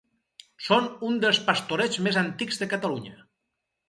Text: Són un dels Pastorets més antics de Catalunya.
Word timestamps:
Són 0.67 0.87
un 1.09 1.19
dels 1.25 1.39
Pastorets 1.49 1.99
més 2.07 2.17
antics 2.21 2.57
de 2.63 2.69
Catalunya. 2.73 3.15